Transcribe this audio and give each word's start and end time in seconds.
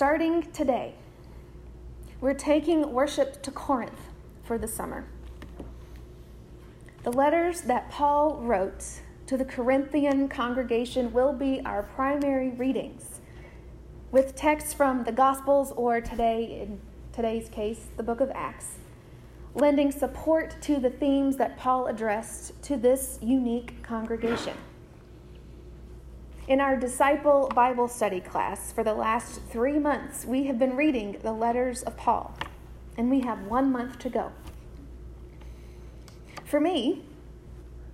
starting 0.00 0.50
today, 0.52 0.94
we're 2.22 2.32
taking 2.32 2.90
worship 2.90 3.42
to 3.42 3.50
Corinth 3.50 4.00
for 4.42 4.56
the 4.56 4.66
summer. 4.66 5.04
The 7.02 7.12
letters 7.12 7.60
that 7.60 7.90
Paul 7.90 8.40
wrote 8.40 8.82
to 9.26 9.36
the 9.36 9.44
Corinthian 9.44 10.26
congregation 10.26 11.12
will 11.12 11.34
be 11.34 11.60
our 11.66 11.82
primary 11.82 12.48
readings, 12.48 13.20
with 14.10 14.34
texts 14.34 14.72
from 14.72 15.04
the 15.04 15.12
Gospels 15.12 15.70
or 15.72 16.00
today, 16.00 16.62
in 16.62 16.80
today's 17.12 17.50
case, 17.50 17.88
the 17.98 18.02
book 18.02 18.22
of 18.22 18.30
Acts, 18.34 18.78
lending 19.54 19.92
support 19.92 20.56
to 20.62 20.80
the 20.80 20.88
themes 20.88 21.36
that 21.36 21.58
Paul 21.58 21.88
addressed 21.88 22.62
to 22.62 22.78
this 22.78 23.18
unique 23.20 23.82
congregation. 23.82 24.56
In 26.48 26.60
our 26.60 26.74
disciple 26.74 27.50
Bible 27.54 27.86
study 27.86 28.20
class 28.20 28.72
for 28.72 28.82
the 28.82 28.94
last 28.94 29.40
three 29.50 29.78
months, 29.78 30.24
we 30.24 30.44
have 30.44 30.58
been 30.58 30.74
reading 30.74 31.16
the 31.22 31.32
letters 31.32 31.82
of 31.82 31.96
Paul, 31.96 32.36
and 32.96 33.08
we 33.10 33.20
have 33.20 33.42
one 33.42 33.70
month 33.70 33.98
to 34.00 34.10
go. 34.10 34.32
For 36.44 36.58
me, 36.58 37.04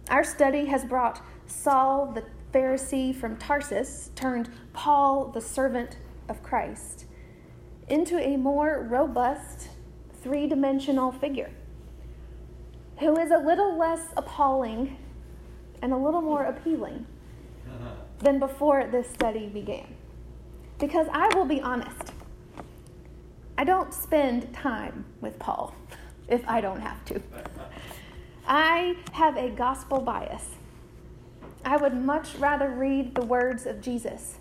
our 0.08 0.24
study 0.24 0.66
has 0.66 0.84
brought 0.84 1.20
Saul 1.46 2.12
the 2.12 2.24
Pharisee 2.54 3.14
from 3.14 3.36
Tarsus, 3.36 4.10
turned 4.14 4.48
Paul 4.72 5.26
the 5.26 5.40
servant 5.40 5.98
of 6.28 6.42
Christ, 6.42 7.04
into 7.88 8.18
a 8.18 8.36
more 8.36 8.86
robust, 8.88 9.68
three 10.22 10.46
dimensional 10.46 11.12
figure 11.12 11.50
who 13.00 13.18
is 13.18 13.30
a 13.30 13.38
little 13.38 13.76
less 13.76 14.14
appalling 14.16 14.96
and 15.82 15.92
a 15.92 15.96
little 15.96 16.22
more 16.22 16.44
appealing 16.44 17.06
than 18.20 18.38
before 18.38 18.86
this 18.86 19.08
study 19.10 19.46
began. 19.46 19.86
Because 20.78 21.06
I 21.12 21.34
will 21.34 21.44
be 21.44 21.60
honest, 21.60 22.12
I 23.58 23.64
don't 23.64 23.92
spend 23.92 24.52
time 24.52 25.04
with 25.20 25.38
Paul 25.38 25.74
if 26.28 26.46
I 26.48 26.60
don't 26.60 26.80
have 26.80 27.04
to. 27.06 27.22
I 28.46 28.96
have 29.12 29.36
a 29.36 29.50
gospel 29.50 30.00
bias. 30.00 30.50
I 31.64 31.76
would 31.76 31.94
much 31.94 32.36
rather 32.36 32.70
read 32.70 33.14
the 33.14 33.24
words 33.24 33.66
of 33.66 33.80
Jesus 33.80 34.38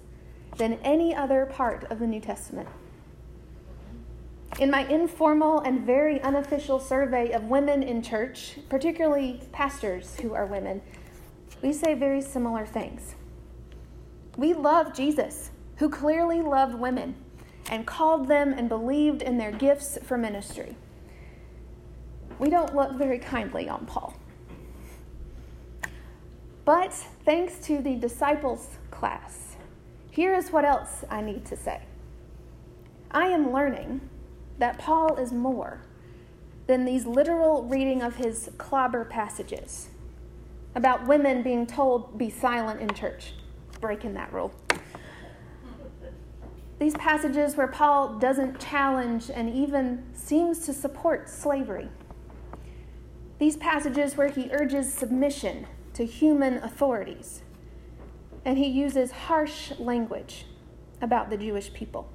than 0.58 0.74
any 0.84 1.16
other 1.16 1.46
part 1.48 1.86
of 1.92 2.00
the 2.00 2.08
New 2.08 2.20
Testament. 2.20 2.70
In 4.60 4.72
my 4.72 4.88
informal 4.88 5.60
and 5.60 5.86
very 5.86 6.22
unofficial 6.22 6.80
survey 6.80 7.32
of 7.32 7.44
women 7.46 7.84
in 7.84 8.02
church, 8.02 8.58
particularly 8.70 9.42
pastors 9.52 10.16
who 10.22 10.34
are 10.34 10.46
women, 10.46 10.82
we 11.62 11.74
say 11.74 11.94
very 11.94 12.22
similar 12.22 12.66
things. 12.66 13.16
We 14.38 14.54
love 14.54 14.94
Jesus, 14.94 15.52
who 15.78 15.90
clearly 15.90 16.42
loved 16.42 16.76
women 16.76 17.16
and 17.70 17.88
called 17.88 18.28
them 18.28 18.54
and 18.54 18.70
believed 18.70 19.22
in 19.22 19.38
their 19.38 19.52
gifts 19.52 19.98
for 20.04 20.18
ministry. 20.18 20.76
We 22.38 22.50
don't 22.50 22.76
look 22.76 22.96
very 22.96 23.18
kindly 23.18 23.70
on 23.70 23.86
Paul. 23.86 24.14
But 26.66 26.94
thanks 27.24 27.60
to 27.68 27.82
the 27.82 27.96
disciples 27.96 28.70
class, 28.92 29.56
here 30.12 30.34
is 30.34 30.52
what 30.52 30.66
else 30.66 31.06
I 31.10 31.22
need 31.22 31.46
to 31.46 31.56
say. 31.56 31.84
I 33.12 33.28
am 33.28 33.54
learning 33.54 34.02
that 34.58 34.80
Paul 34.80 35.16
is 35.18 35.32
more 35.32 35.82
than 36.68 36.84
these 36.84 37.06
literal 37.06 37.64
reading 37.64 38.02
of 38.02 38.16
his 38.16 38.50
clobber 38.58 39.06
passages 39.06 39.90
about 40.74 41.08
women 41.08 41.42
being 41.42 41.66
told 41.66 42.18
be 42.18 42.30
silent 42.30 42.82
in 42.82 42.94
church 42.94 43.34
breaking 43.80 44.14
that 44.14 44.32
rule. 44.34 44.54
These 46.80 46.96
passages 46.96 47.56
where 47.56 47.68
Paul 47.68 48.20
doesn't 48.20 48.60
challenge 48.60 49.32
and 49.34 49.50
even 49.50 50.04
seems 50.14 50.60
to 50.66 50.74
support 50.74 51.30
slavery. 51.30 51.88
These 53.40 53.58
passages 53.58 54.18
where 54.18 54.28
he 54.28 54.50
urges 54.52 54.94
submission 54.94 55.68
to 55.94 56.06
human 56.06 56.58
authorities. 56.58 57.44
And 58.44 58.58
he 58.58 58.68
uses 58.68 59.12
harsh 59.12 59.72
language 59.80 60.46
about 61.02 61.30
the 61.30 61.38
Jewish 61.38 61.74
people. 61.74 62.12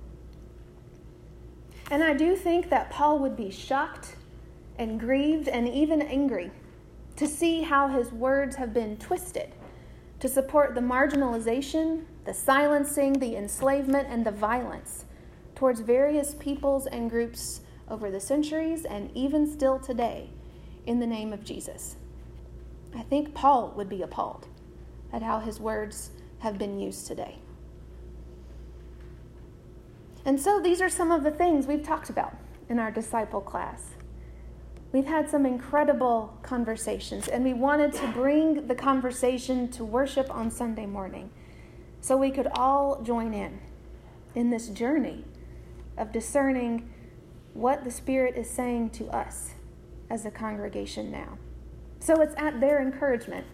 And 1.91 2.05
I 2.05 2.15
do 2.15 2.37
think 2.37 2.69
that 2.71 2.91
Paul 2.91 3.19
would 3.19 3.37
be 3.37 3.51
shocked 3.51 4.17
and 4.79 5.01
grieved 5.01 5.49
and 5.49 5.69
even 5.69 6.03
angry 6.03 6.51
to 7.17 7.27
see 7.27 7.63
how 7.63 7.89
his 7.89 8.13
words 8.13 8.57
have 8.57 8.73
been 8.73 8.97
twisted 8.97 9.53
to 10.21 10.29
support 10.29 10.75
the 10.75 10.81
marginalization, 10.81 12.05
the 12.25 12.35
silencing, 12.35 13.15
the 13.15 13.37
enslavement, 13.37 14.07
and 14.11 14.25
the 14.25 14.31
violence 14.31 15.07
towards 15.55 15.81
various 15.81 16.35
peoples 16.35 16.87
and 16.87 17.11
groups 17.11 17.63
over 17.89 18.11
the 18.11 18.21
centuries 18.21 18.85
and 18.85 19.11
even 19.15 19.51
still 19.51 19.79
today 19.79 20.31
in 20.87 21.01
the 21.01 21.07
name 21.07 21.33
of 21.33 21.45
Jesus. 21.45 21.97
I 22.95 23.03
think 23.03 23.35
Paul 23.35 23.73
would 23.77 23.89
be 23.89 24.03
appalled 24.03 24.47
at 25.13 25.23
how 25.23 25.41
his 25.41 25.59
words 25.61 26.11
have 26.41 26.59
been 26.59 26.79
used 26.79 27.07
today. 27.07 27.39
And 30.25 30.41
so 30.41 30.61
these 30.61 30.81
are 30.81 30.89
some 30.89 31.11
of 31.11 31.23
the 31.23 31.31
things 31.31 31.67
we've 31.67 31.85
talked 31.85 32.11
about 32.11 32.37
in 32.69 32.79
our 32.79 32.91
disciple 32.91 33.41
class. 33.41 33.95
We've 34.93 35.07
had 35.07 35.31
some 35.31 35.47
incredible 35.47 36.37
conversations, 36.43 37.29
and 37.29 37.45
we 37.45 37.53
wanted 37.53 37.93
to 37.95 38.09
bring 38.09 38.67
the 38.67 38.75
conversation 38.75 39.69
to 39.73 39.85
worship 39.85 40.29
on 40.35 40.51
Sunday 40.51 40.87
morning 40.87 41.31
so 42.01 42.17
we 42.17 42.33
could 42.33 42.49
all 42.55 43.01
join 43.03 43.33
in 43.33 43.61
in 44.35 44.51
this 44.51 44.69
journey 44.69 45.25
of 45.97 46.11
discerning 46.11 46.91
what 47.55 47.85
the 47.85 47.91
Spirit 47.91 48.37
is 48.37 48.51
saying 48.51 48.91
to 48.91 49.07
us 49.09 49.51
as 50.09 50.25
a 50.25 50.31
congregation 50.31 51.13
now. 51.13 51.39
So 52.01 52.21
it's 52.21 52.35
at 52.37 52.61
their 52.61 52.81
encouragement 52.81 53.47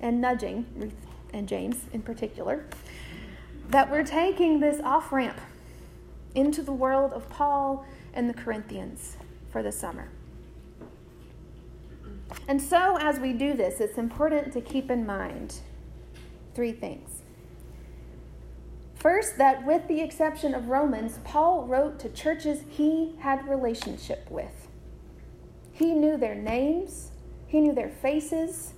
and 0.00 0.20
nudging, 0.22 0.66
Ruth 0.74 0.94
and 1.34 1.46
James 1.46 1.84
in 1.92 2.00
particular, 2.00 2.64
that 3.68 3.90
we're 3.90 4.04
taking 4.04 4.60
this 4.60 4.80
off 4.82 5.12
ramp 5.12 5.38
into 6.34 6.62
the 6.62 6.72
world 6.72 7.12
of 7.12 7.28
Paul 7.28 7.84
and 8.14 8.28
the 8.28 8.34
Corinthians 8.34 9.18
for 9.50 9.62
the 9.62 9.72
summer. 9.72 10.08
And 12.46 12.60
so, 12.60 12.96
as 12.98 13.18
we 13.18 13.32
do 13.32 13.54
this, 13.54 13.80
it's 13.80 13.98
important 13.98 14.52
to 14.52 14.60
keep 14.60 14.90
in 14.90 15.06
mind 15.06 15.60
three 16.54 16.72
things. 16.72 17.22
First, 18.94 19.38
that 19.38 19.64
with 19.64 19.86
the 19.86 20.00
exception 20.00 20.54
of 20.54 20.66
Romans, 20.66 21.20
Paul 21.24 21.66
wrote 21.66 22.00
to 22.00 22.08
churches 22.08 22.64
he 22.68 23.14
had 23.20 23.48
relationship 23.48 24.28
with. 24.30 24.68
He 25.72 25.92
knew 25.92 26.16
their 26.16 26.34
names, 26.34 27.12
he 27.46 27.60
knew 27.60 27.72
their 27.72 27.88
faces, 27.88 28.74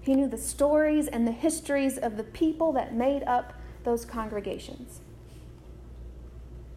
he 0.00 0.14
knew 0.16 0.26
the 0.26 0.36
stories 0.36 1.06
and 1.06 1.26
the 1.26 1.32
histories 1.32 1.96
of 1.96 2.16
the 2.16 2.24
people 2.24 2.72
that 2.72 2.94
made 2.94 3.22
up 3.22 3.52
those 3.84 4.04
congregations. 4.04 5.00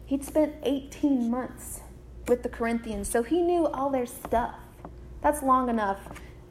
He'd 0.06 0.24
spent 0.24 0.54
18 0.62 1.28
months 1.28 1.80
with 2.28 2.44
the 2.44 2.48
Corinthians, 2.48 3.08
so 3.08 3.24
he 3.24 3.42
knew 3.42 3.66
all 3.66 3.90
their 3.90 4.06
stuff. 4.06 4.54
That's 5.22 5.42
long 5.42 5.68
enough 5.68 6.08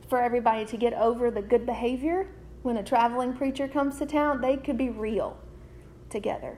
for 0.09 0.21
everybody 0.21 0.65
to 0.65 0.77
get 0.77 0.93
over 0.93 1.31
the 1.31 1.41
good 1.41 1.65
behavior 1.65 2.27
when 2.61 2.77
a 2.77 2.83
traveling 2.83 3.33
preacher 3.33 3.67
comes 3.67 3.97
to 3.99 4.05
town. 4.05 4.41
They 4.41 4.57
could 4.57 4.77
be 4.77 4.89
real 4.89 5.37
together. 6.09 6.57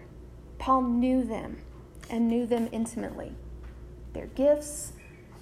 Paul 0.57 0.81
knew 0.83 1.23
them 1.23 1.61
and 2.09 2.27
knew 2.27 2.45
them 2.45 2.69
intimately 2.71 3.33
their 4.13 4.27
gifts, 4.27 4.93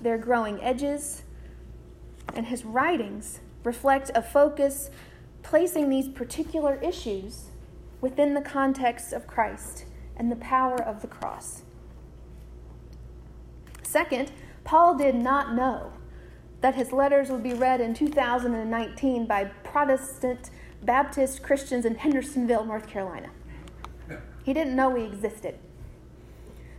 their 0.01 0.17
growing 0.17 0.61
edges, 0.61 1.23
and 2.33 2.47
his 2.47 2.65
writings 2.65 3.39
reflect 3.63 4.11
a 4.13 4.21
focus 4.21 4.89
placing 5.43 5.89
these 5.89 6.09
particular 6.09 6.79
issues 6.81 7.51
within 8.01 8.33
the 8.33 8.41
context 8.41 9.13
of 9.13 9.27
Christ 9.27 9.85
and 10.17 10.31
the 10.31 10.35
power 10.35 10.81
of 10.81 11.01
the 11.01 11.07
cross. 11.07 11.63
Second, 13.81 14.31
Paul 14.63 14.97
did 14.97 15.15
not 15.15 15.55
know 15.55 15.93
that 16.65 16.73
his 16.73 16.91
letters 16.91 17.29
would 17.29 17.43
be 17.43 17.53
read 17.53 17.79
in 17.79 17.93
2019 17.93 19.27
by 19.27 19.43
Protestant 19.63 20.49
Baptist 20.81 21.43
Christians 21.43 21.85
in 21.85 21.93
Hendersonville, 21.93 22.65
North 22.65 22.87
Carolina. 22.87 23.29
He 24.43 24.51
didn't 24.51 24.75
know 24.75 24.89
we 24.89 25.03
existed. 25.03 25.59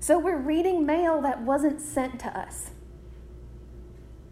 So 0.00 0.19
we're 0.19 0.38
reading 0.38 0.85
mail 0.85 1.23
that 1.23 1.41
wasn't 1.41 1.81
sent 1.81 2.19
to 2.19 2.37
us. 2.37 2.71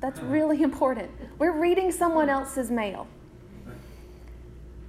That's 0.01 0.19
uh-huh. 0.19 0.27
really 0.27 0.61
important. 0.61 1.13
We're 1.39 1.57
reading 1.57 1.93
someone 1.93 2.29
else's 2.29 2.69
mail. 2.69 3.07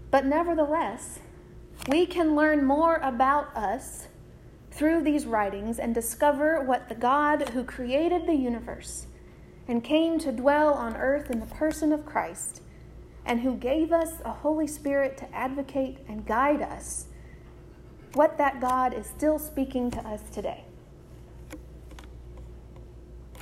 But 0.09 0.25
nevertheless, 0.25 1.19
we 1.89 2.07
can 2.07 2.35
learn 2.35 2.65
more 2.65 2.95
about 3.03 3.55
us 3.55 4.07
through 4.71 5.03
these 5.03 5.27
writings 5.27 5.77
and 5.77 5.93
discover 5.93 6.59
what 6.63 6.89
the 6.89 6.95
God 6.95 7.49
who 7.49 7.63
created 7.63 8.25
the 8.25 8.33
universe 8.33 9.05
and 9.67 9.83
came 9.83 10.19
to 10.19 10.31
dwell 10.31 10.73
on 10.73 10.95
earth 10.95 11.31
in 11.31 11.39
the 11.39 11.45
person 11.47 11.91
of 11.91 12.05
Christ, 12.05 12.61
and 13.25 13.41
who 13.41 13.55
gave 13.55 13.91
us 13.91 14.21
a 14.23 14.31
Holy 14.31 14.67
Spirit 14.67 15.17
to 15.17 15.35
advocate 15.35 15.97
and 16.07 16.25
guide 16.25 16.61
us, 16.61 17.07
what 18.13 18.37
that 18.37 18.61
God 18.61 18.93
is 18.93 19.07
still 19.07 19.39
speaking 19.39 19.89
to 19.91 19.99
us 20.07 20.21
today. 20.31 20.65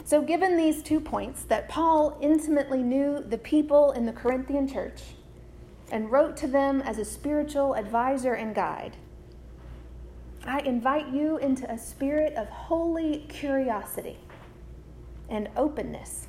So, 0.06 0.22
given 0.22 0.58
these 0.58 0.84
two 0.84 1.00
points, 1.00 1.44
that 1.46 1.70
Paul 1.70 2.18
intimately 2.22 2.84
knew 2.84 3.20
the 3.20 3.38
people 3.38 3.92
in 3.92 4.06
the 4.06 4.12
Corinthian 4.12 4.68
church 4.68 5.02
and 5.92 6.12
wrote 6.12 6.36
to 6.38 6.48
them 6.48 6.82
as 6.82 6.98
a 6.98 7.06
spiritual 7.06 7.76
advisor 7.76 8.34
and 8.34 8.54
guide, 8.54 8.98
I 10.46 10.60
invite 10.60 11.08
you 11.10 11.38
into 11.38 11.70
a 11.72 11.78
spirit 11.78 12.34
of 12.34 12.50
holy 12.50 13.26
curiosity 13.30 14.18
and 15.30 15.50
openness. 15.56 16.28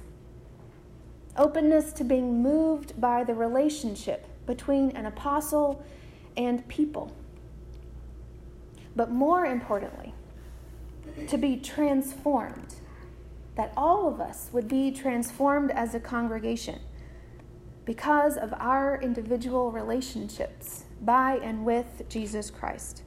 Openness 1.37 1.93
to 1.95 2.05
being 2.05 2.43
moved 2.43 3.01
by 3.01 3.25
the 3.25 3.35
relationship 3.35 4.27
between 4.47 4.91
an 4.93 5.07
apostle 5.07 5.85
and 6.37 6.67
people. 6.69 7.15
But 8.97 9.11
more 9.11 9.45
importantly, 9.45 10.15
to 11.29 11.37
be 11.37 11.57
transformed, 11.57 12.75
that 13.57 13.73
all 13.77 14.09
of 14.09 14.21
us 14.21 14.51
would 14.53 14.69
be 14.69 14.91
transformed 14.91 15.71
as 15.71 15.95
a 15.95 16.01
congregation 16.01 16.81
because 17.85 18.37
of 18.37 18.53
our 18.55 19.01
individual 19.01 19.71
relationships 19.71 20.85
by 21.03 21.39
and 21.43 21.65
with 21.65 22.03
Jesus 22.09 22.51
Christ. 22.51 23.03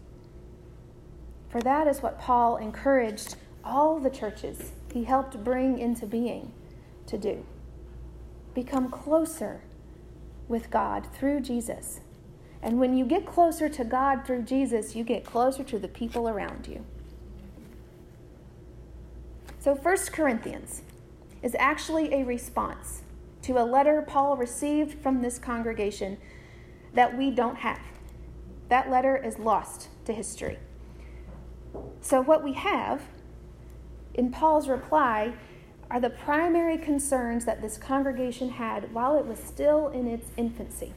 For 1.50 1.62
that 1.62 1.88
is 1.88 2.02
what 2.02 2.20
Paul 2.20 2.58
encouraged 2.58 3.36
all 3.64 4.00
the 4.00 4.10
churches 4.10 4.72
he 4.98 5.04
helped 5.04 5.44
bring 5.44 5.78
into 5.78 6.08
being 6.08 6.52
to 7.06 7.20
do. 7.20 7.46
Become 8.56 8.90
closer 8.90 9.62
with 10.48 10.72
God 10.72 11.06
through 11.14 11.42
Jesus. 11.42 12.00
And 12.64 12.80
when 12.80 12.98
you 12.98 13.06
get 13.06 13.24
closer 13.24 13.70
to 13.70 13.84
God 13.84 14.26
through 14.26 14.42
Jesus, 14.42 14.96
you 14.96 15.04
get 15.04 15.24
closer 15.24 15.64
to 15.64 15.78
the 15.78 15.88
people 15.88 16.28
around 16.28 16.68
you. 16.68 16.84
So, 19.60 19.76
1 19.76 19.98
Corinthians 20.12 20.82
is 21.44 21.56
actually 21.60 22.12
a 22.12 22.24
response 22.24 23.04
to 23.44 23.60
a 23.60 23.66
letter 23.66 24.02
Paul 24.02 24.36
received 24.36 25.00
from 25.04 25.22
this 25.22 25.38
congregation 25.38 26.18
that 26.96 27.16
we 27.16 27.30
don't 27.30 27.58
have. 27.58 27.82
That 28.70 28.90
letter 28.90 29.16
is 29.16 29.38
lost 29.38 29.90
to 30.06 30.14
history. 30.14 30.58
So, 32.02 32.20
what 32.20 32.44
we 32.44 32.54
have 32.54 33.04
in 34.18 34.32
Paul's 34.32 34.68
reply 34.68 35.34
are 35.90 36.02
the 36.02 36.10
primary 36.10 36.78
concerns 36.78 37.46
that 37.46 37.62
this 37.62 37.78
congregation 37.78 38.50
had 38.50 38.94
while 38.94 39.18
it 39.18 39.26
was 39.26 39.40
still 39.40 39.88
in 39.88 40.08
its 40.08 40.32
infancy. 40.36 40.94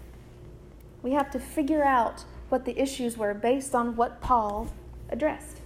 We 1.02 1.12
have 1.12 1.30
to 1.30 1.38
figure 1.38 1.84
out 1.84 2.24
what 2.48 2.64
the 2.64 2.80
issues 2.80 3.16
were 3.16 3.34
based 3.34 3.74
on 3.74 3.94
what 3.94 4.20
Paul 4.20 4.72
addressed. 5.10 5.60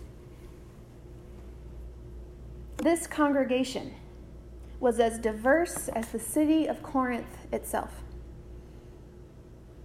This 2.76 3.06
congregation 3.06 3.94
was 4.80 5.00
as 5.00 5.18
diverse 5.18 5.88
as 5.88 6.08
the 6.08 6.18
city 6.18 6.66
of 6.66 6.82
Corinth 6.82 7.38
itself. 7.50 8.02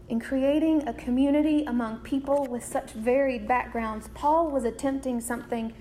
In 0.09 0.19
creating 0.19 0.87
a 0.87 0.93
community 0.93 1.63
among 1.63 1.99
people 1.99 2.45
with 2.47 2.65
such 2.65 2.91
varied 2.91 3.47
backgrounds, 3.47 4.09
Paul 4.13 4.49
was 4.49 4.65
attempting 4.65 5.21
something 5.21 5.71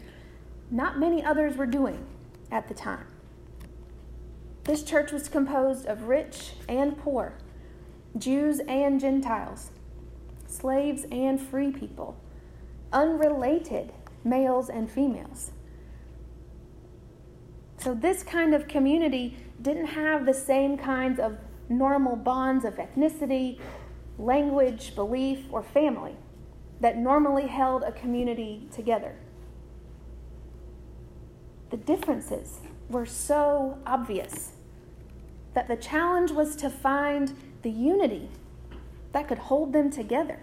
not 0.70 0.98
many 0.98 1.24
others 1.24 1.56
were 1.56 1.66
doing 1.66 2.06
at 2.50 2.68
the 2.68 2.74
time. 2.74 3.06
This 4.64 4.82
church 4.82 5.12
was 5.12 5.28
composed 5.28 5.86
of 5.86 6.02
rich 6.02 6.52
and 6.68 6.98
poor, 6.98 7.34
Jews 8.16 8.60
and 8.68 9.00
Gentiles, 9.00 9.70
slaves 10.46 11.06
and 11.10 11.40
free 11.40 11.72
people, 11.72 12.20
unrelated 12.92 13.92
males 14.24 14.68
and 14.68 14.90
females. 14.90 15.52
So, 17.78 17.94
this 17.94 18.22
kind 18.22 18.54
of 18.54 18.68
community 18.68 19.36
didn't 19.62 19.86
have 19.86 20.26
the 20.26 20.34
same 20.34 20.76
kinds 20.76 21.18
of 21.20 21.38
normal 21.68 22.16
bonds 22.16 22.64
of 22.64 22.74
ethnicity, 22.74 23.58
language, 24.18 24.94
belief, 24.94 25.46
or 25.50 25.62
family 25.62 26.16
that 26.80 26.96
normally 26.96 27.46
held 27.46 27.82
a 27.82 27.92
community 27.92 28.68
together. 28.72 29.16
The 31.70 31.76
differences 31.76 32.60
were 32.88 33.06
so 33.06 33.78
obvious 33.86 34.52
that 35.54 35.68
the 35.68 35.76
challenge 35.76 36.30
was 36.30 36.56
to 36.56 36.70
find 36.70 37.34
the 37.62 37.70
unity 37.70 38.30
that 39.12 39.28
could 39.28 39.38
hold 39.38 39.72
them 39.72 39.90
together. 39.90 40.40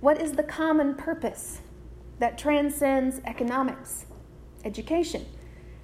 What 0.00 0.20
is 0.20 0.32
the 0.32 0.42
common 0.42 0.94
purpose 0.94 1.60
that 2.18 2.36
transcends 2.36 3.20
economics, 3.24 4.06
education, 4.64 5.24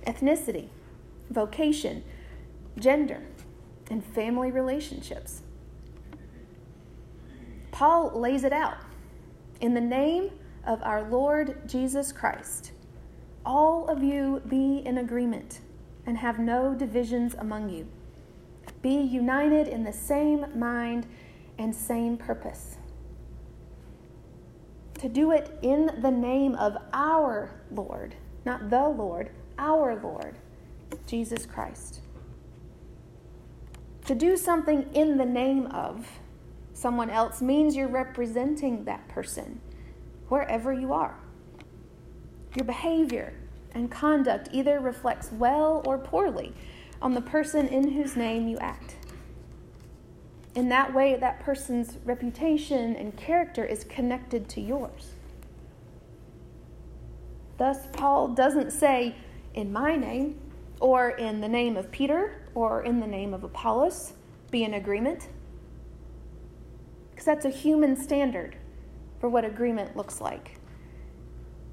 ethnicity, 0.07 0.69
vocation, 1.31 2.05
gender, 2.79 3.23
and 3.91 4.05
family 4.05 4.51
relationships? 4.51 5.43
Paul 7.71 8.13
lays 8.21 8.45
it 8.45 8.53
out. 8.53 8.77
In 9.61 9.73
the 9.73 9.81
name 9.81 10.31
of 10.67 10.83
our 10.83 11.09
Lord 11.09 11.67
Jesus 11.67 12.13
Christ, 12.13 12.73
all 13.45 13.89
of 13.89 14.03
you 14.03 14.43
be 14.49 14.83
in 14.85 14.99
agreement 14.99 15.61
and 16.07 16.19
have 16.19 16.39
no 16.39 16.75
divisions 16.75 17.35
among 17.39 17.69
you. 17.69 17.87
Be 18.81 18.97
united 18.97 19.69
in 19.69 19.85
the 19.85 19.93
same 19.93 20.47
mind 20.59 21.07
and 21.59 21.75
same 21.75 22.17
purpose. 22.17 22.77
To 25.01 25.09
do 25.09 25.33
it 25.33 25.59
in 25.63 25.91
the 26.01 26.11
name 26.11 26.55
of 26.55 26.77
our 26.93 27.51
Lord, 27.71 28.15
not 28.45 28.71
the 28.71 28.89
Lord, 28.89 29.31
our 29.59 30.01
Lord, 30.01 30.39
Jesus 31.07 31.47
Christ. 31.47 32.01
To 34.07 34.15
do 34.15 34.37
something 34.37 34.89
in 34.95 35.17
the 35.17 35.25
name 35.25 35.67
of 35.67 36.07
someone 36.73 37.11
else 37.11 37.41
means 37.41 37.77
you're 37.77 37.89
representing 37.89 38.85
that 38.85 39.09
person 39.09 39.61
wherever 40.29 40.73
you 40.73 40.93
are. 40.93 41.22
Your 42.55 42.65
behavior 42.65 43.33
and 43.75 43.91
conduct 43.91 44.49
either 44.53 44.79
reflects 44.79 45.33
well 45.33 45.83
or 45.87 45.99
poorly 45.99 46.53
on 47.01 47.15
the 47.15 47.21
person 47.21 47.67
in 47.69 47.93
whose 47.93 48.17
name 48.17 48.47
you 48.49 48.59
act. 48.59 48.97
In 50.55 50.69
that 50.69 50.93
way, 50.93 51.17
that 51.17 51.41
person's 51.41 51.97
reputation 52.05 52.95
and 52.95 53.17
character 53.17 53.65
is 53.65 53.85
connected 53.85 54.49
to 54.51 54.61
yours. 54.61 55.13
Thus, 57.57 57.87
Paul 57.93 58.29
doesn't 58.29 58.71
say, 58.71 59.15
in 59.55 59.73
my 59.73 59.97
name, 59.97 60.39
or 60.81 61.11
in 61.11 61.41
the 61.41 61.49
name 61.49 61.77
of 61.77 61.91
Peter, 61.91 62.43
or 62.55 62.83
in 62.83 63.01
the 63.01 63.07
name 63.07 63.33
of 63.33 63.45
Apollos, 63.45 64.13
be 64.51 64.63
in 64.65 64.75
agreement. 64.75 65.29
Because 67.11 67.25
that's 67.25 67.45
a 67.45 67.51
human 67.51 67.97
standard 67.97 68.57
for 69.21 69.29
what 69.29 69.45
agreement 69.45 69.97
looks 69.97 70.21
like. 70.21 70.59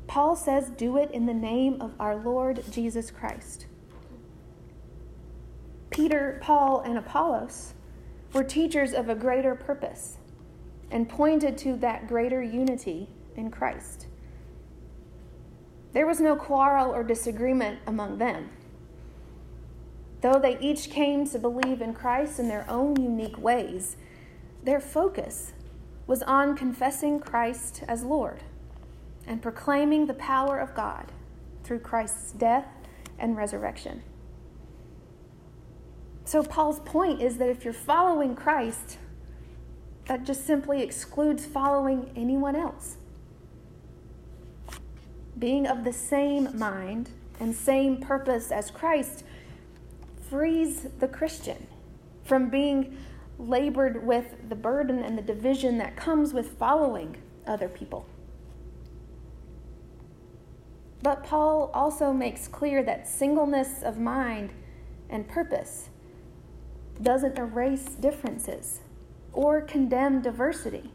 Paul 0.09 0.35
says, 0.35 0.71
do 0.71 0.97
it 0.97 1.11
in 1.11 1.27
the 1.27 1.35
name 1.35 1.79
of 1.79 1.93
our 1.99 2.15
Lord 2.15 2.63
Jesus 2.71 3.11
Christ. 3.11 3.67
Peter, 5.91 6.39
Paul, 6.41 6.81
and 6.81 6.97
Apollos 6.97 7.75
were 8.33 8.43
teachers 8.43 8.91
of 8.91 9.07
a 9.07 9.13
greater 9.13 9.53
purpose 9.53 10.17
and 10.89 11.07
pointed 11.07 11.59
to 11.59 11.75
that 11.77 12.07
greater 12.07 12.41
unity 12.41 13.07
in 13.35 13.51
Christ. 13.51 14.07
There 15.93 16.07
was 16.07 16.19
no 16.19 16.35
quarrel 16.35 16.91
or 16.91 17.03
disagreement 17.03 17.77
among 17.85 18.17
them. 18.17 18.49
Though 20.21 20.39
they 20.39 20.57
each 20.57 20.89
came 20.89 21.27
to 21.27 21.37
believe 21.37 21.83
in 21.83 21.93
Christ 21.93 22.39
in 22.39 22.47
their 22.47 22.65
own 22.67 22.99
unique 22.99 23.37
ways, 23.37 23.95
their 24.63 24.79
focus 24.79 25.53
was 26.07 26.23
on 26.23 26.57
confessing 26.57 27.19
Christ 27.19 27.83
as 27.87 28.03
Lord 28.03 28.41
and 29.29 29.43
proclaiming 29.43 30.07
the 30.07 30.13
power 30.15 30.57
of 30.57 30.73
God 30.73 31.11
through 31.63 31.79
Christ's 31.79 32.31
death 32.31 32.65
and 33.19 33.37
resurrection. 33.37 34.01
So, 36.25 36.43
Paul's 36.43 36.79
point 36.79 37.21
is 37.21 37.37
that 37.37 37.49
if 37.49 37.63
you're 37.63 37.73
following 37.73 38.35
Christ, 38.35 38.97
that 40.07 40.25
just 40.25 40.45
simply 40.45 40.81
excludes 40.81 41.45
following 41.45 42.11
anyone 42.15 42.55
else. 42.55 42.97
Being 45.37 45.67
of 45.67 45.83
the 45.83 45.93
same 45.93 46.57
mind 46.57 47.11
and 47.39 47.55
same 47.55 47.97
purpose 47.97 48.51
as 48.51 48.71
Christ 48.71 49.23
frees 50.29 50.87
the 50.99 51.07
Christian 51.07 51.67
from 52.23 52.49
being 52.49 52.97
labored 53.37 54.05
with 54.05 54.49
the 54.49 54.55
burden 54.55 55.03
and 55.03 55.17
the 55.17 55.21
division 55.21 55.77
that 55.77 55.95
comes 55.95 56.33
with 56.33 56.57
following 56.57 57.17
other 57.47 57.69
people. 57.69 58.05
But 61.01 61.23
Paul 61.23 61.71
also 61.73 62.11
makes 62.11 62.47
clear 62.47 62.83
that 62.83 63.07
singleness 63.07 63.83
of 63.83 63.97
mind 63.97 64.51
and 65.09 65.27
purpose 65.27 65.89
doesn't 67.01 67.37
erase 67.37 67.85
differences 67.95 68.81
or 69.31 69.61
condemn 69.61 70.21
diversity. 70.21 70.91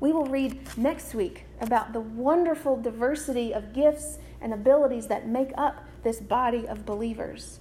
We 0.00 0.12
will 0.12 0.26
read 0.26 0.76
next 0.76 1.14
week 1.14 1.46
about 1.60 1.92
the 1.92 2.00
wonderful 2.00 2.76
diversity 2.76 3.54
of 3.54 3.72
gifts 3.72 4.18
and 4.40 4.52
abilities 4.52 5.06
that 5.06 5.28
make 5.28 5.52
up 5.56 5.84
this 6.02 6.20
body 6.20 6.66
of 6.66 6.84
believers 6.84 7.60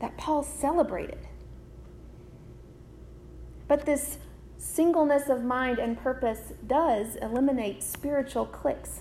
that 0.00 0.16
Paul 0.16 0.42
celebrated. 0.42 1.26
But 3.66 3.86
this 3.86 4.18
singleness 4.58 5.28
of 5.28 5.42
mind 5.42 5.78
and 5.78 5.98
purpose 5.98 6.52
does 6.66 7.16
eliminate 7.16 7.82
spiritual 7.82 8.46
cliques. 8.46 9.00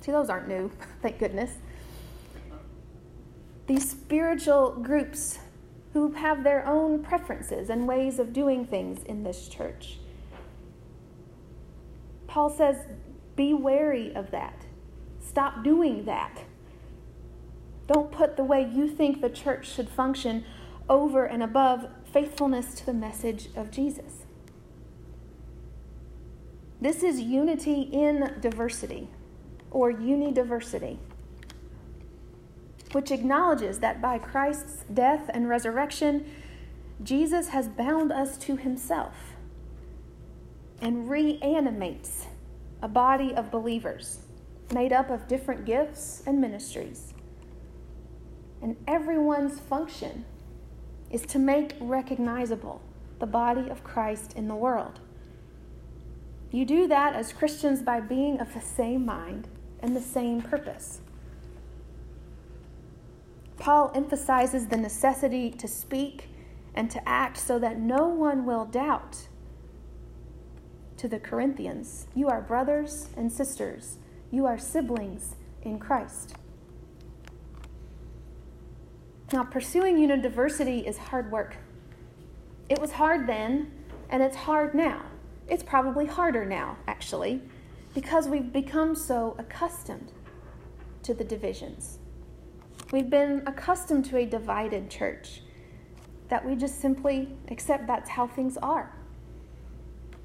See, 0.00 0.12
those 0.12 0.30
aren't 0.30 0.48
new, 0.48 0.70
thank 1.02 1.18
goodness. 1.18 1.52
These 3.66 3.90
spiritual 3.90 4.72
groups 4.82 5.38
who 5.92 6.12
have 6.12 6.44
their 6.44 6.66
own 6.66 7.02
preferences 7.02 7.68
and 7.70 7.86
ways 7.86 8.18
of 8.18 8.32
doing 8.32 8.64
things 8.66 9.02
in 9.04 9.22
this 9.22 9.48
church. 9.48 9.98
Paul 12.26 12.48
says, 12.48 12.76
be 13.36 13.54
wary 13.54 14.14
of 14.14 14.30
that. 14.30 14.66
Stop 15.20 15.64
doing 15.64 16.04
that. 16.04 16.42
Don't 17.86 18.12
put 18.12 18.36
the 18.36 18.44
way 18.44 18.70
you 18.72 18.88
think 18.88 19.20
the 19.20 19.30
church 19.30 19.68
should 19.68 19.88
function 19.88 20.44
over 20.88 21.24
and 21.24 21.42
above 21.42 21.88
faithfulness 22.04 22.74
to 22.74 22.86
the 22.86 22.92
message 22.92 23.48
of 23.56 23.70
Jesus. 23.70 24.24
This 26.80 27.02
is 27.02 27.20
unity 27.20 27.82
in 27.92 28.34
diversity, 28.40 29.08
or 29.70 29.92
unidiversity, 29.92 30.98
which 32.92 33.10
acknowledges 33.10 33.78
that 33.78 34.00
by 34.00 34.18
Christ's 34.18 34.84
death 34.92 35.30
and 35.32 35.48
resurrection, 35.48 36.24
Jesus 37.02 37.48
has 37.48 37.68
bound 37.68 38.12
us 38.12 38.36
to 38.38 38.56
himself 38.56 39.14
and 40.82 41.08
reanimates 41.08 42.26
a 42.82 42.88
body 42.88 43.34
of 43.34 43.50
believers 43.50 44.20
made 44.72 44.92
up 44.92 45.10
of 45.10 45.26
different 45.28 45.64
gifts 45.64 46.22
and 46.26 46.40
ministries. 46.40 47.12
And 48.62 48.76
everyone's 48.86 49.58
function 49.58 50.24
is 51.10 51.22
to 51.22 51.38
make 51.38 51.74
recognizable 51.80 52.80
the 53.18 53.26
body 53.26 53.68
of 53.68 53.82
Christ 53.82 54.34
in 54.36 54.48
the 54.48 54.54
world. 54.54 55.00
You 56.50 56.64
do 56.64 56.86
that 56.88 57.14
as 57.14 57.32
Christians 57.32 57.82
by 57.82 58.00
being 58.00 58.40
of 58.40 58.54
the 58.54 58.60
same 58.60 59.04
mind 59.04 59.48
and 59.82 59.96
the 59.96 60.00
same 60.00 60.42
purpose. 60.42 61.00
Paul 63.58 63.92
emphasizes 63.94 64.68
the 64.68 64.76
necessity 64.76 65.50
to 65.50 65.68
speak 65.68 66.28
and 66.74 66.90
to 66.90 67.08
act 67.08 67.36
so 67.36 67.58
that 67.58 67.78
no 67.78 68.08
one 68.08 68.46
will 68.46 68.64
doubt. 68.64 69.28
To 70.96 71.08
the 71.08 71.18
Corinthians, 71.18 72.06
you 72.14 72.28
are 72.28 72.40
brothers 72.40 73.08
and 73.16 73.30
sisters, 73.30 73.98
you 74.30 74.46
are 74.46 74.58
siblings 74.58 75.36
in 75.62 75.78
Christ. 75.78 76.34
Now, 79.32 79.44
pursuing 79.44 79.96
unidiversity 79.96 80.86
is 80.86 80.98
hard 80.98 81.30
work. 81.30 81.56
It 82.68 82.80
was 82.80 82.92
hard 82.92 83.26
then, 83.26 83.70
and 84.08 84.22
it's 84.22 84.36
hard 84.36 84.74
now. 84.74 85.02
It's 85.48 85.62
probably 85.62 86.06
harder 86.06 86.44
now, 86.44 86.76
actually, 86.86 87.42
because 87.94 88.28
we've 88.28 88.52
become 88.52 88.94
so 88.94 89.34
accustomed 89.38 90.12
to 91.02 91.14
the 91.14 91.24
divisions. 91.24 91.98
We've 92.92 93.10
been 93.10 93.42
accustomed 93.46 94.04
to 94.06 94.18
a 94.18 94.26
divided 94.26 94.90
church 94.90 95.42
that 96.28 96.44
we 96.44 96.54
just 96.54 96.80
simply 96.80 97.28
accept 97.48 97.86
that's 97.86 98.10
how 98.10 98.26
things 98.26 98.56
are. 98.58 98.92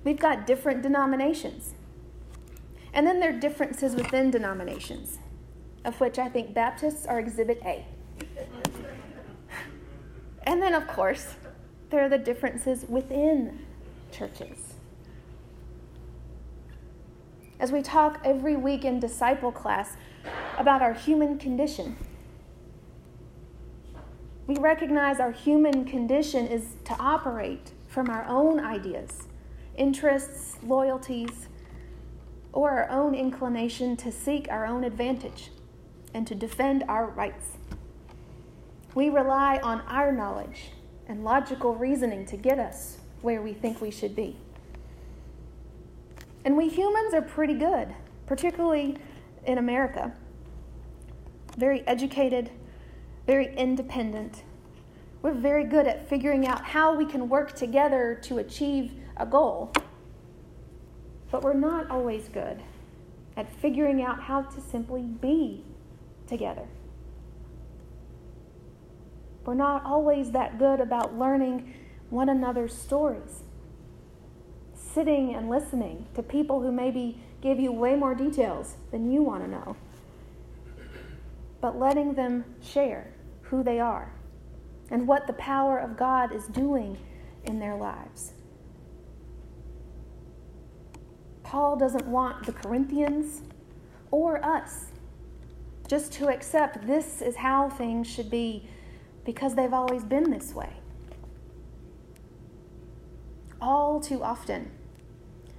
We've 0.03 0.19
got 0.19 0.45
different 0.45 0.83
denominations. 0.83 1.73
And 2.93 3.05
then 3.05 3.19
there 3.19 3.31
are 3.35 3.39
differences 3.39 3.95
within 3.95 4.31
denominations, 4.31 5.17
of 5.83 5.99
which 5.99 6.19
I 6.19 6.29
think 6.29 6.53
Baptists 6.53 7.05
are 7.05 7.19
exhibit 7.19 7.61
A. 7.65 7.85
and 10.43 10.61
then, 10.61 10.73
of 10.73 10.87
course, 10.87 11.33
there 11.89 12.05
are 12.05 12.09
the 12.09 12.19
differences 12.19 12.85
within 12.87 13.65
churches 14.11 14.74
as 17.59 17.71
we 17.71 17.81
talk 17.81 18.19
every 18.23 18.55
week 18.55 18.85
in 18.85 18.99
disciple 18.99 19.51
class 19.51 19.95
about 20.57 20.81
our 20.81 20.93
human 20.93 21.37
condition. 21.37 21.95
We 24.47 24.55
recognize 24.57 25.19
our 25.19 25.31
human 25.31 25.85
condition 25.85 26.47
is 26.47 26.75
to 26.85 26.95
operate 26.99 27.71
from 27.87 28.09
our 28.09 28.25
own 28.25 28.59
ideas, 28.59 29.23
interests, 29.75 30.57
loyalties, 30.61 31.47
or 32.53 32.69
our 32.71 32.89
own 32.89 33.15
inclination 33.15 33.97
to 33.97 34.11
seek 34.11 34.47
our 34.49 34.65
own 34.65 34.83
advantage 34.83 35.49
and 36.13 36.25
to 36.27 36.35
defend 36.35 36.83
our 36.87 37.07
rights. 37.07 37.57
We 38.93 39.09
rely 39.09 39.59
on 39.61 39.81
our 39.81 40.11
knowledge 40.11 40.69
and 41.07 41.23
logical 41.23 41.75
reasoning 41.75 42.25
to 42.27 42.37
get 42.37 42.59
us 42.59 42.99
where 43.21 43.41
we 43.41 43.53
think 43.53 43.81
we 43.81 43.91
should 43.91 44.15
be. 44.15 44.37
And 46.45 46.55
we 46.55 46.69
humans 46.69 47.15
are 47.15 47.23
pretty 47.23 47.55
good, 47.55 47.93
particularly 48.27 48.97
in 49.45 49.57
America. 49.57 50.13
Very 51.57 51.81
educated, 51.87 52.51
very 53.25 53.55
independent. 53.57 54.43
We're 55.23 55.33
very 55.33 55.65
good 55.65 55.87
at 55.87 56.07
figuring 56.07 56.45
out 56.45 56.63
how 56.63 56.95
we 56.95 57.05
can 57.05 57.29
work 57.29 57.55
together 57.55 58.19
to 58.25 58.37
achieve 58.37 58.93
a 59.17 59.25
goal. 59.25 59.73
But 61.31 61.41
we're 61.41 61.53
not 61.53 61.89
always 61.89 62.29
good 62.29 62.61
at 63.35 63.51
figuring 63.51 64.03
out 64.03 64.21
how 64.21 64.43
to 64.43 64.61
simply 64.61 65.01
be 65.01 65.65
together. 66.27 66.67
We're 69.45 69.55
not 69.55 69.83
always 69.83 70.31
that 70.31 70.59
good 70.59 70.79
about 70.79 71.17
learning 71.17 71.73
one 72.11 72.29
another's 72.29 72.77
stories 72.77 73.44
sitting 74.95 75.35
and 75.35 75.49
listening 75.49 76.07
to 76.15 76.23
people 76.23 76.61
who 76.61 76.71
maybe 76.71 77.21
give 77.41 77.59
you 77.59 77.69
way 77.69 77.95
more 77.95 78.15
details 78.15 78.77
than 78.91 79.11
you 79.11 79.21
want 79.21 79.43
to 79.43 79.49
know, 79.49 79.75
but 81.59 81.77
letting 81.77 82.13
them 82.13 82.45
share 82.63 83.05
who 83.41 83.61
they 83.61 83.77
are 83.77 84.13
and 84.89 85.05
what 85.05 85.27
the 85.27 85.33
power 85.33 85.77
of 85.77 85.97
God 85.97 86.33
is 86.33 86.47
doing 86.47 86.97
in 87.43 87.59
their 87.59 87.75
lives. 87.75 88.31
Paul 91.43 91.75
doesn't 91.75 92.07
want 92.07 92.45
the 92.45 92.53
Corinthians 92.53 93.41
or 94.11 94.43
us 94.43 94.85
just 95.89 96.13
to 96.13 96.29
accept 96.29 96.87
this 96.87 97.21
is 97.21 97.35
how 97.35 97.69
things 97.69 98.07
should 98.07 98.31
be 98.31 98.67
because 99.25 99.55
they've 99.55 99.73
always 99.73 100.03
been 100.03 100.31
this 100.31 100.53
way. 100.53 100.71
All 103.61 103.99
too 103.99 104.23
often, 104.23 104.71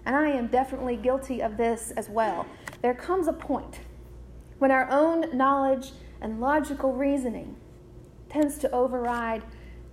and 0.07 0.15
I 0.15 0.31
am 0.31 0.47
definitely 0.47 0.97
guilty 0.97 1.43
of 1.43 1.57
this 1.57 1.91
as 1.97 2.09
well. 2.09 2.47
There 2.81 2.95
comes 2.95 3.27
a 3.27 3.33
point 3.33 3.81
when 4.59 4.71
our 4.71 4.89
own 4.89 5.37
knowledge 5.37 5.91
and 6.21 6.41
logical 6.41 6.93
reasoning 6.93 7.57
tends 8.29 8.57
to 8.59 8.71
override 8.71 9.43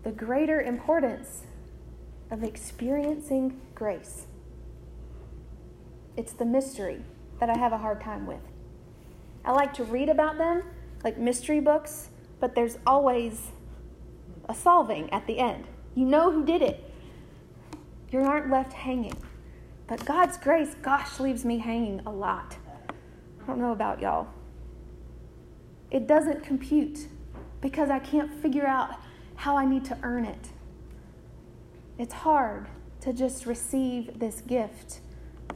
the 0.04 0.12
greater 0.12 0.62
importance 0.62 1.44
of 2.30 2.44
experiencing 2.44 3.60
grace. 3.74 4.28
It's 6.16 6.34
the 6.34 6.46
mystery 6.46 7.04
that 7.40 7.50
I 7.50 7.58
have 7.58 7.74
a 7.74 7.80
hard 7.80 8.00
time 8.00 8.28
with. 8.28 8.42
I 9.44 9.52
like 9.52 9.74
to 9.74 9.84
read 9.84 10.10
about 10.10 10.38
them, 10.38 10.64
like 11.04 11.18
mystery 11.18 11.60
books, 11.60 12.10
but 12.40 12.54
there's 12.54 12.78
always 12.86 13.52
a 14.48 14.54
solving 14.54 15.12
at 15.12 15.26
the 15.26 15.40
end. 15.40 15.66
You 15.96 16.06
know 16.06 16.32
who 16.32 16.46
did 16.46 16.62
it. 16.62 16.84
You 18.12 18.20
aren't 18.20 18.52
left 18.52 18.74
hanging. 18.74 19.18
But 19.88 20.06
God's 20.06 20.38
grace, 20.38 20.76
gosh, 20.82 21.20
leaves 21.20 21.44
me 21.44 21.58
hanging 21.58 22.02
a 22.06 22.12
lot. 22.12 22.58
I 22.90 23.48
don't 23.48 23.60
know 23.60 23.72
about 23.72 24.02
y'all. 24.02 24.28
It 25.92 26.08
doesn't 26.08 26.44
compute 26.44 27.08
because 27.62 27.90
I 27.90 28.00
can't 28.00 28.34
figure 28.34 28.66
out 28.66 28.96
how 29.36 29.58
I 29.58 29.66
need 29.66 29.86
to 29.86 29.98
earn 30.04 30.26
it. 30.26 30.50
It's 31.98 32.14
hard 32.14 32.68
to 33.02 33.14
just 33.14 33.46
receive 33.46 34.20
this 34.20 34.42
gift 34.42 35.02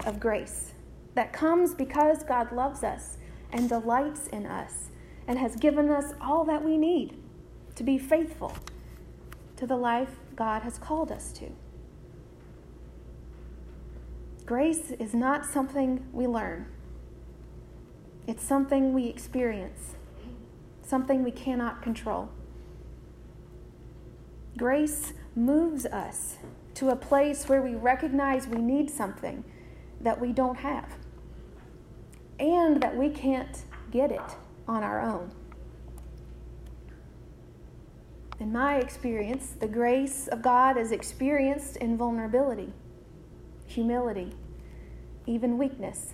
of 0.05 0.19
grace 0.19 0.73
that 1.15 1.33
comes 1.33 1.73
because 1.73 2.23
God 2.23 2.51
loves 2.51 2.83
us 2.83 3.17
and 3.51 3.67
delights 3.67 4.27
in 4.27 4.45
us 4.45 4.89
and 5.27 5.39
has 5.39 5.55
given 5.55 5.89
us 5.89 6.13
all 6.21 6.45
that 6.45 6.63
we 6.63 6.77
need 6.77 7.17
to 7.75 7.83
be 7.83 7.97
faithful 7.97 8.55
to 9.55 9.65
the 9.65 9.75
life 9.75 10.19
God 10.35 10.61
has 10.61 10.77
called 10.77 11.11
us 11.11 11.31
to. 11.33 11.51
Grace 14.47 14.91
is 14.91 15.13
not 15.13 15.45
something 15.45 16.07
we 16.13 16.25
learn, 16.25 16.67
it's 18.27 18.41
something 18.41 18.93
we 18.93 19.07
experience, 19.07 19.95
something 20.81 21.21
we 21.21 21.31
cannot 21.31 21.81
control. 21.81 22.29
Grace 24.55 25.11
moves 25.35 25.85
us 25.85 26.37
to 26.75 26.89
a 26.89 26.95
place 26.95 27.49
where 27.49 27.61
we 27.61 27.75
recognize 27.75 28.47
we 28.47 28.61
need 28.61 28.89
something 28.89 29.43
that 29.99 30.21
we 30.21 30.31
don't 30.31 30.59
have 30.59 30.95
and 32.39 32.81
that 32.81 32.95
we 32.95 33.09
can't 33.09 33.65
get 33.91 34.11
it 34.11 34.37
on 34.65 34.81
our 34.81 35.01
own. 35.01 35.29
In 38.39 38.53
my 38.53 38.77
experience, 38.77 39.55
the 39.59 39.67
grace 39.67 40.29
of 40.29 40.41
God 40.41 40.77
is 40.77 40.93
experienced 40.93 41.75
in 41.75 41.97
vulnerability, 41.97 42.71
humility, 43.67 44.33
even 45.25 45.57
weakness. 45.57 46.13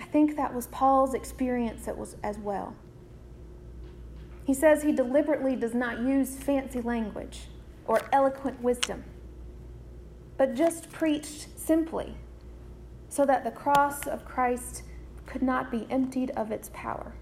I 0.00 0.04
think 0.04 0.36
that 0.36 0.54
was 0.54 0.66
Paul's 0.68 1.14
experience 1.14 1.88
as 2.22 2.38
well. 2.38 2.76
He 4.44 4.54
says 4.54 4.82
he 4.82 4.92
deliberately 4.92 5.56
does 5.56 5.74
not 5.74 6.00
use 6.00 6.36
fancy 6.36 6.80
language 6.80 7.42
or 7.86 8.00
eloquent 8.12 8.60
wisdom, 8.62 9.04
but 10.36 10.54
just 10.54 10.90
preached 10.90 11.48
simply 11.58 12.14
so 13.08 13.24
that 13.24 13.44
the 13.44 13.50
cross 13.50 14.06
of 14.06 14.24
Christ 14.24 14.82
could 15.26 15.42
not 15.42 15.70
be 15.70 15.86
emptied 15.90 16.30
of 16.36 16.50
its 16.50 16.70
power. 16.74 17.14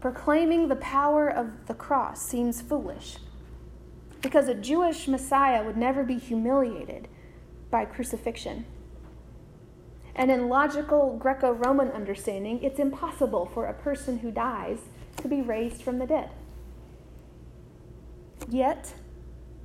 Proclaiming 0.00 0.68
the 0.68 0.76
power 0.76 1.28
of 1.28 1.66
the 1.66 1.74
cross 1.74 2.20
seems 2.20 2.60
foolish 2.60 3.18
because 4.22 4.48
a 4.48 4.54
Jewish 4.54 5.08
Messiah 5.08 5.64
would 5.64 5.76
never 5.76 6.04
be 6.04 6.16
humiliated 6.16 7.08
by 7.70 7.84
crucifixion. 7.84 8.64
And 10.14 10.30
in 10.30 10.48
logical 10.48 11.16
Greco 11.18 11.52
Roman 11.52 11.88
understanding, 11.88 12.62
it's 12.62 12.78
impossible 12.78 13.46
for 13.46 13.66
a 13.66 13.74
person 13.74 14.18
who 14.18 14.30
dies 14.30 14.78
to 15.16 15.28
be 15.28 15.42
raised 15.42 15.82
from 15.82 15.98
the 15.98 16.06
dead. 16.06 16.30
Yet, 18.48 18.94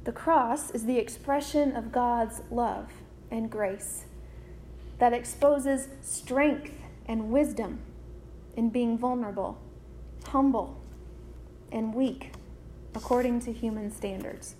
the 0.03 0.11
cross 0.11 0.71
is 0.71 0.85
the 0.85 0.97
expression 0.97 1.75
of 1.75 1.91
God's 1.91 2.41
love 2.49 2.91
and 3.29 3.49
grace 3.49 4.05
that 4.99 5.13
exposes 5.13 5.89
strength 6.01 6.73
and 7.07 7.29
wisdom 7.29 7.79
in 8.55 8.69
being 8.69 8.97
vulnerable, 8.97 9.61
humble, 10.25 10.81
and 11.71 11.93
weak 11.93 12.31
according 12.97 13.39
to 13.41 13.53
human 13.53 13.91
standards. 13.91 14.55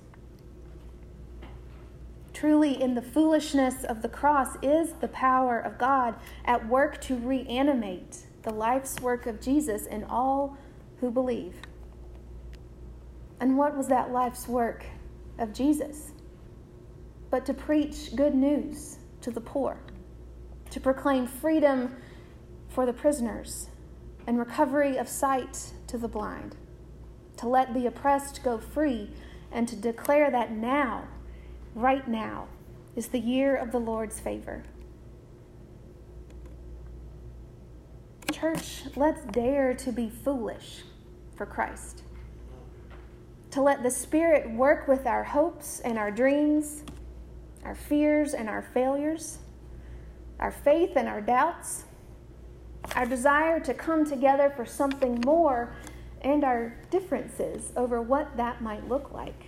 Truly, 2.34 2.79
in 2.79 2.94
the 2.94 3.01
foolishness 3.01 3.84
of 3.84 4.03
the 4.03 4.10
cross 4.10 4.58
is 4.62 4.94
the 4.94 5.08
power 5.08 5.60
of 5.60 5.79
God 5.79 6.13
at 6.46 6.67
work 6.70 7.01
to 7.01 7.15
reanimate 7.15 8.27
the 8.44 8.53
life's 8.53 9.00
work 9.01 9.25
of 9.25 9.41
Jesus 9.41 9.88
in 9.88 10.03
all 10.03 10.56
who 11.00 11.10
believe. 11.10 11.56
And 13.39 13.58
what 13.58 13.75
was 13.75 13.88
that 13.88 14.12
life's 14.12 14.48
work 14.48 14.86
of 15.39 15.51
Jesus? 15.51 16.12
But 17.32 17.44
to 17.48 17.56
preach 17.56 18.15
good 18.15 18.36
news 18.36 19.00
to 19.22 19.32
the 19.32 19.41
poor, 19.41 19.79
to 20.70 20.79
proclaim 20.79 21.25
freedom 21.25 21.96
for 22.70 22.86
the 22.86 22.94
prisoners, 22.94 23.70
and 24.27 24.38
recovery 24.38 24.98
of 24.98 25.10
sight 25.10 25.74
to 25.88 25.98
the 25.98 26.08
blind, 26.08 26.56
to 27.38 27.48
let 27.48 27.74
the 27.74 27.86
oppressed 27.86 28.44
go 28.44 28.58
free, 28.58 29.10
and 29.51 29.67
to 29.67 29.75
declare 29.75 30.29
that 30.29 30.51
now 30.51 31.08
right 31.74 32.08
now 32.08 32.48
is 32.96 33.08
the 33.08 33.20
year 33.20 33.56
of 33.56 33.72
the 33.72 33.79
Lord's 33.79 34.20
favor. 34.20 34.63
Church, 38.32 38.84
let's 38.96 39.24
dare 39.32 39.74
to 39.75 39.91
be 39.91 40.10
foolish 40.10 40.84
for 41.36 41.46
Christ. 41.46 42.03
To 43.51 43.62
let 43.62 43.82
the 43.82 43.89
Spirit 43.89 44.51
work 44.51 44.88
with 44.88 45.08
our 45.08 45.24
hopes 45.24 45.79
and 45.79 45.98
our 45.98 46.12
dreams, 46.12 46.84
our 47.63 47.75
fears 47.75 48.34
and 48.34 48.50
our 48.50 48.62
failures, 48.62 49.39
our 50.39 50.51
faith 50.51 50.91
and 50.96 51.08
our 51.08 51.22
doubts, 51.22 51.86
our 52.96 53.05
desire 53.05 53.59
to 53.62 53.74
come 53.74 54.05
together 54.05 54.51
for 54.55 54.66
something 54.66 55.22
more, 55.25 55.75
and 56.22 56.44
our 56.44 56.75
differences 56.90 57.72
over 57.75 58.01
what 58.01 58.38
that 58.38 58.62
might 58.62 58.88
look 58.90 59.14
like 59.14 59.46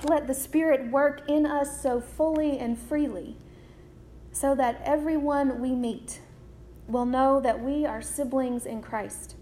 To 0.00 0.08
let 0.08 0.26
the 0.26 0.34
Spirit 0.34 0.90
work 0.90 1.22
in 1.28 1.46
us 1.46 1.80
so 1.82 2.00
fully 2.00 2.58
and 2.58 2.78
freely, 2.78 3.36
so 4.32 4.54
that 4.54 4.80
everyone 4.84 5.60
we 5.60 5.74
meet 5.74 6.20
will 6.88 7.06
know 7.06 7.40
that 7.40 7.60
we 7.62 7.86
are 7.86 8.02
siblings 8.02 8.66
in 8.66 8.82
Christ 8.82 9.36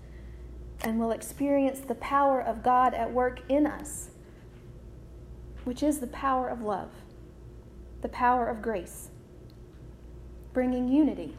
and 0.83 0.99
will 0.99 1.13
experience 1.13 1.81
the 1.81 1.95
power 1.97 2.41
of 2.43 2.63
God 2.63 2.95
at 2.95 3.13
work 3.13 3.41
in 3.49 3.67
us, 3.67 4.11
which 5.65 5.83
is 5.83 6.01
the 6.01 6.07
power 6.09 6.49
of 6.49 6.63
love, 6.63 6.91
the 8.03 8.09
power 8.09 8.49
of 8.49 8.63
grace, 8.63 9.11
bringing 10.53 10.89
unity 10.89 11.37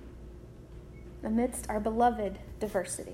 amidst 1.23 1.69
our 1.69 1.79
beloved 1.79 2.39
diversity. 2.59 3.13